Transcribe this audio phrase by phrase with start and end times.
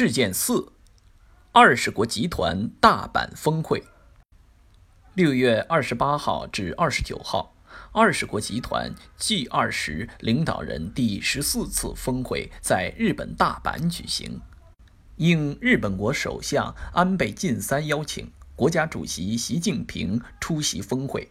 [0.00, 0.74] 事件四：
[1.50, 3.82] 二十国集团大阪峰会。
[5.14, 7.56] 六月二十八号至二十九号，
[7.90, 14.40] 二十国集团 G 二十领导人第十四次峰会在日本大阪举行。
[15.16, 21.28] 应日本国首相安倍晋三邀请，国家主席习近平出席峰会。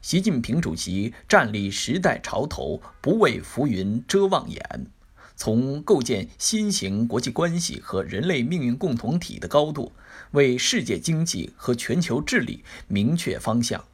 [0.00, 4.90] 习近平主席站立时代潮头，不畏浮云遮望眼。
[5.36, 9.92] 从构建新型国际关系和人类命运共同体的高度，
[10.30, 13.84] 为世界经济和全球治理明确方向，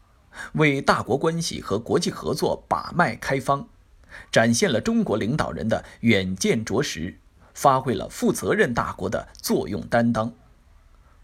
[0.55, 3.69] 为大国关系和国际合作把脉开方，
[4.31, 7.19] 展现了中国领导人的远见卓识，
[7.53, 10.33] 发挥了负责任大国的作用担当。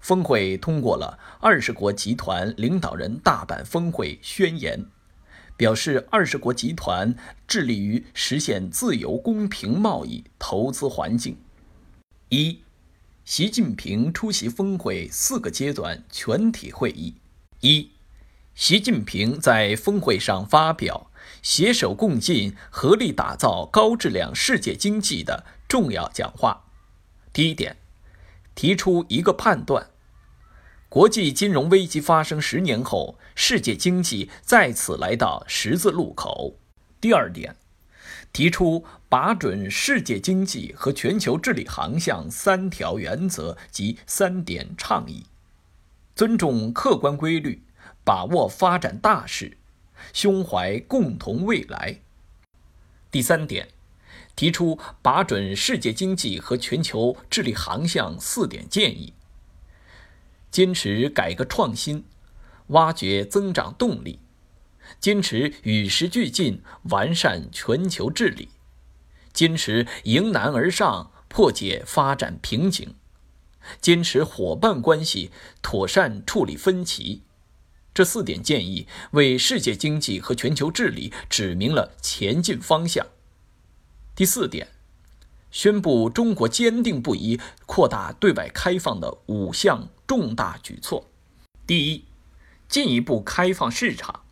[0.00, 4.84] 峰会通过了二十国集团领导人大阪峰会宣言。
[5.58, 7.14] 表示二十国集团
[7.48, 11.36] 致力于实现自由公平贸易投资环境。
[12.28, 12.60] 一，
[13.24, 17.16] 习近平出席峰会四个阶段全体会议。
[17.60, 17.90] 一，
[18.54, 21.10] 习近平在峰会上发表
[21.42, 26.66] “携手共进，合力打造高质量世界经济”的重要讲话。
[27.32, 27.76] 第一点，
[28.54, 29.90] 提出一个判断。
[30.90, 36.56] 国际金融危机发生十年后，世界经济再次来到十字路口。
[36.98, 37.56] 第二点，
[38.32, 45.26] 提出把准世界经济和全球治理航向三条原则及三点倡议，
[46.14, 47.62] 尊重客观规律，
[48.02, 49.58] 把握发展大势，
[50.14, 52.00] 胸怀共同未来。
[53.10, 53.68] 第三点，
[54.34, 59.12] 提出把准世界经济和全球治理航向四点建议。
[60.58, 62.02] 坚持改革创新，
[62.70, 64.18] 挖掘增长动力；
[64.98, 68.48] 坚持与时俱进，完善全球治理；
[69.32, 72.88] 坚持迎难而上，破解发展瓶颈；
[73.80, 75.30] 坚持伙伴关系，
[75.62, 77.22] 妥善处理分歧。
[77.94, 83.06] 这四点建议为世界经济和全球治理指明了前进方向。
[84.16, 84.77] 第四点。
[85.50, 91.06] 宣布中国坚定不移扩大对外开放的五项重大举措。
[91.66, 92.04] 第一，
[92.68, 94.22] 进一步开放市场。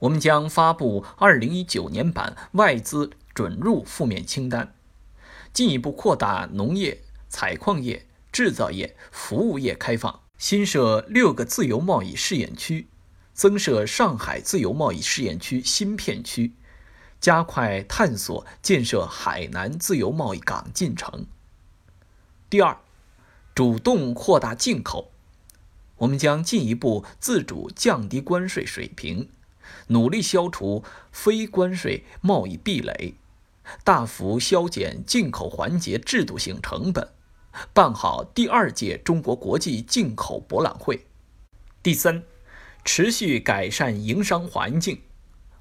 [0.00, 4.74] 我们将发布2019年版外资准入负面清单，
[5.52, 12.88] 进一步扩大农业、采矿业、制造业、服务业开放，新设六个自由贸易试验区，
[13.32, 16.52] 增设上海自由贸易试验区新片区。
[17.24, 21.24] 加快探索建设海南自由贸易港进程。
[22.50, 22.76] 第二，
[23.54, 25.10] 主动扩大进口，
[25.96, 29.30] 我们将进一步自主降低关税水平，
[29.86, 33.14] 努力消除非关税贸易壁垒，
[33.82, 37.08] 大幅削减进口环节制度性成本，
[37.72, 41.06] 办好第二届中国国际进口博览会。
[41.82, 42.22] 第三，
[42.84, 45.00] 持续改善营商环境。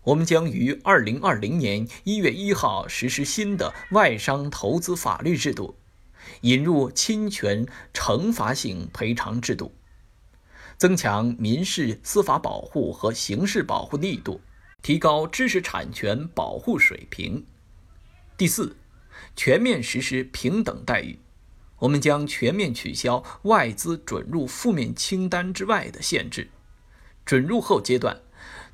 [0.05, 5.77] 我们将于二零二零年一月一号实施新的外商投资法律制度，
[6.41, 9.73] 引入侵权惩罚性赔偿制度，
[10.77, 14.41] 增强民事司法保护和刑事保护力度，
[14.81, 17.45] 提高知识产权保护水平。
[18.35, 18.75] 第四，
[19.37, 21.19] 全面实施平等待遇。
[21.79, 26.49] 我们将全面取消外资准入负面清单之外的限制。
[27.25, 28.19] 准入后阶段。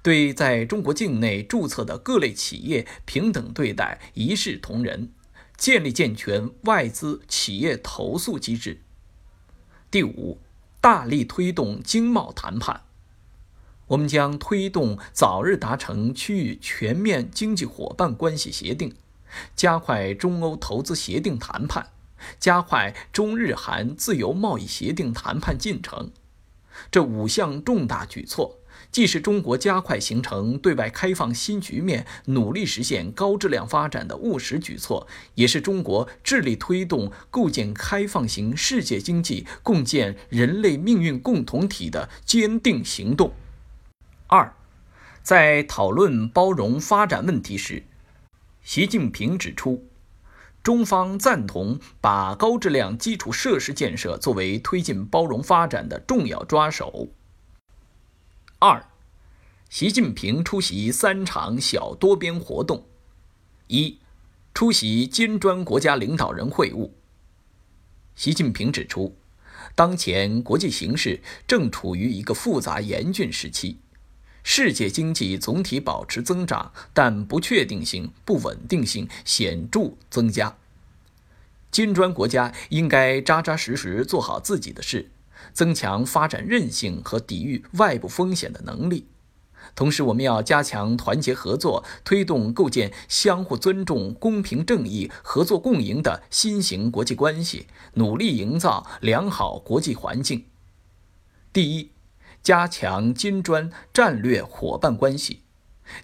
[0.01, 5.11] 对在中国境内注册的各类企业平等对待，一视同仁，
[5.57, 8.81] 建立健全外资企业投诉机制。
[9.91, 10.39] 第五，
[10.79, 12.83] 大力推动经贸谈判，
[13.88, 18.95] 我们将推动早日达成区域全面经济伙伴关系协定，
[19.55, 21.88] 加快中欧投资协定谈判，
[22.39, 26.11] 加快中日韩自由贸易协定谈判进程。
[26.89, 28.58] 这五项重大举措。
[28.91, 43.33] 既是中国加快形成对外开放新局面、努力实现高质量发展的务实举措，也是中国致力推动构建开放型世界经济、共建人类命运共同体的坚定行动。
[44.27, 44.53] 二，
[45.21, 47.83] 在讨论包容发展问题时，
[48.62, 49.86] 习近平指出，
[50.62, 57.07] 中方赞同把高质量基础设施建设作为推进包容发展的重要抓手。
[58.61, 58.89] 二，
[59.69, 62.85] 习近平出席三场小多边活动。
[63.67, 64.00] 一，
[64.53, 66.89] 出席金砖国家领导人会晤。
[68.15, 69.15] 习近平指出，
[69.75, 73.77] 当前国际形势正处于一个复杂严峻时期，
[74.44, 80.57] 世界经济总体保持增长，但不确定性、不稳定性显著增加。
[81.71, 85.09] 金砖国家应该扎扎实实做好自己的事，
[85.53, 89.07] 增强发展韧性和抵御外部风险的能力。
[89.75, 100.45] 同时，我们要加强团结合作，推动构建相互尊重、公平正义、合作共赢的新型国际关系，努力营造良好国际环境。
[101.51, 101.91] 第一，
[102.41, 105.41] 加强金砖战略伙伴关系；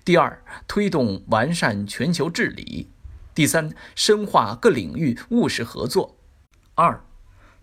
[0.03, 2.87] 第二，推动完善全球治理；
[3.33, 6.17] 第三，深化各领域务实合作。
[6.75, 7.03] 二，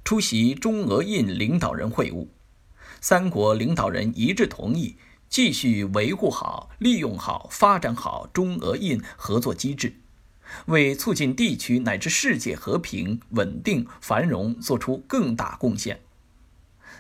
[0.04, 2.28] 出席中俄印领导人会晤，
[3.00, 4.96] 三国领导人一致同意。
[5.28, 9.94] 继续维护好、利用好、发展好中俄印合作机制，
[10.66, 16.02] 为促进地区乃至世界和平、稳定、繁荣作出更大贡献。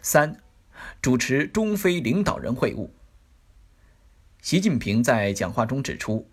[0.00, 0.40] 三、
[1.02, 2.88] 主持中非领导人会晤。
[4.40, 6.26] 习近平在讲话中指出，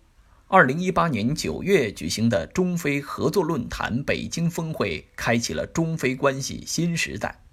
[0.52, 7.44] 二零一八年九月举行的中非合作论坛北京峰会，开启了中非关系新时代。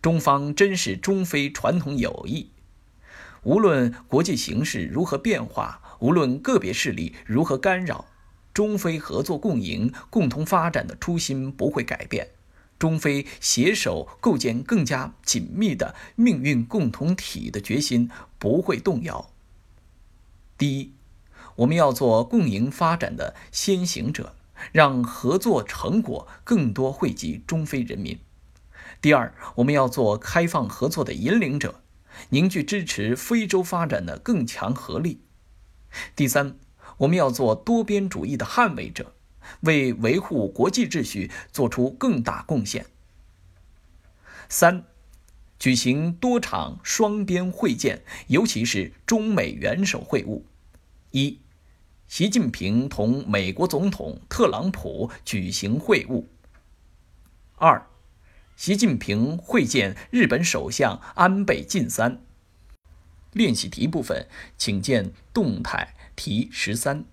[0.00, 2.50] 中方珍视中非传统友谊。
[3.42, 8.06] 无论国际形势如何变化，无论个别势力如何干扰，
[8.54, 12.28] 中非合作共赢、共同发展的初心不会改变，
[12.78, 19.32] 中非携手构建更加紧密的命运共同体的决心不会动摇。
[20.56, 20.92] 第一，
[21.60, 24.34] 我们要做共赢发展的先行者，
[24.72, 28.16] 让合作成果更多惠及中非人民；
[29.02, 31.82] 第二，我们要做开放合作的引领者。
[32.30, 35.20] 凝聚支持非洲发展的更强合力。
[36.16, 36.56] 第三，
[36.98, 39.14] 我们要做多边主义的捍卫者，
[39.60, 42.86] 为维护国际秩序做出更大贡献。
[44.48, 44.84] 三，
[45.58, 50.42] 举行多场双边会见，尤其是中美元首会晤。
[51.12, 51.38] 一，
[52.10, 56.24] 习近平同美国总统特朗普举行会晤。
[57.54, 57.86] 二。
[58.56, 62.20] 习近平会见日本首相安倍晋三。
[63.32, 64.26] 练习题部分，
[64.58, 67.04] 请见动态题十三。